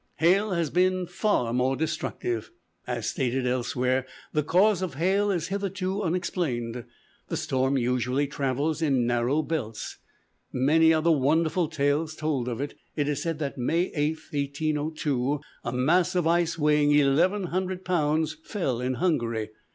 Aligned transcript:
Hail 0.17 0.53
has 0.53 0.71
been 0.71 1.05
far 1.05 1.53
more 1.53 1.75
destructive. 1.75 2.49
As 2.87 3.07
stated 3.07 3.45
elsewhere, 3.45 4.07
the 4.33 4.41
cause 4.41 4.81
of 4.81 4.95
hail 4.95 5.29
is 5.29 5.49
hitherto 5.49 6.01
unexplained. 6.01 6.85
The 7.27 7.37
storm 7.37 7.77
usually 7.77 8.25
travels 8.25 8.81
in 8.81 9.05
narrow 9.05 9.43
belts. 9.43 9.99
Many 10.51 10.91
are 10.91 11.03
the 11.03 11.11
wonderful 11.11 11.67
tales 11.67 12.15
told 12.15 12.47
of 12.47 12.59
it. 12.59 12.73
It 12.95 13.07
is 13.07 13.21
said 13.21 13.37
that 13.37 13.59
May 13.59 13.91
8, 13.93 14.17
1802, 14.31 15.39
a 15.63 15.71
mass 15.71 16.15
of 16.15 16.25
ice 16.25 16.57
weighing 16.57 16.89
eleven 16.93 17.43
hundred 17.43 17.85
pounds 17.85 18.35
fell 18.43 18.81
in 18.81 18.95
Hungary. 18.95 19.49